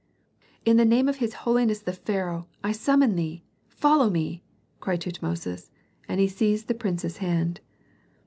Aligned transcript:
"In 0.65 0.77
the 0.77 0.83
name 0.83 1.07
of 1.07 1.17
his 1.17 1.35
holiness 1.45 1.79
the 1.79 1.93
pharaoh, 1.93 2.47
I 2.63 2.71
summon 2.71 3.15
thee, 3.15 3.43
follow 3.69 4.09
me!" 4.09 4.41
cried 4.79 5.01
Tutmosis; 5.01 5.69
and 6.07 6.19
he 6.19 6.27
seized 6.27 6.67
the 6.67 6.73
prince's 6.73 7.17
hand. 7.17 7.61